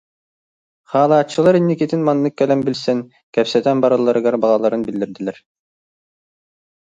[0.91, 2.99] Хаалааччылар инникитин маннык кэлэн билсэн,
[3.33, 5.37] кэпсэтэн баралларыгар баҕаларын биллэрдилэр